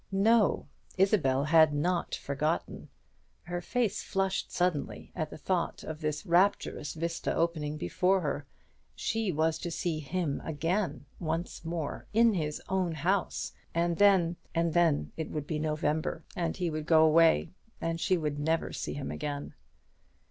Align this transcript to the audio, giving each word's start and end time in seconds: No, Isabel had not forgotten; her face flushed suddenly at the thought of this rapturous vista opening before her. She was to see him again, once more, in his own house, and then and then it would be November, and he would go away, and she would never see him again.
No, 0.11 0.65
Isabel 0.97 1.43
had 1.43 1.75
not 1.75 2.15
forgotten; 2.15 2.89
her 3.43 3.61
face 3.61 4.01
flushed 4.01 4.51
suddenly 4.51 5.11
at 5.15 5.29
the 5.29 5.37
thought 5.37 5.83
of 5.83 6.01
this 6.01 6.25
rapturous 6.25 6.95
vista 6.95 7.31
opening 7.31 7.77
before 7.77 8.21
her. 8.21 8.47
She 8.95 9.31
was 9.31 9.59
to 9.59 9.69
see 9.69 9.99
him 9.99 10.41
again, 10.43 11.05
once 11.19 11.63
more, 11.63 12.07
in 12.13 12.33
his 12.33 12.59
own 12.67 12.93
house, 12.93 13.53
and 13.75 13.97
then 13.97 14.37
and 14.55 14.73
then 14.73 15.11
it 15.17 15.29
would 15.29 15.45
be 15.45 15.59
November, 15.59 16.23
and 16.35 16.57
he 16.57 16.71
would 16.71 16.87
go 16.87 17.05
away, 17.05 17.51
and 17.79 18.01
she 18.01 18.17
would 18.17 18.39
never 18.39 18.73
see 18.73 18.93
him 18.95 19.11
again. 19.11 19.53